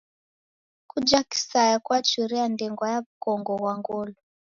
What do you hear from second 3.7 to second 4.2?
ngolo.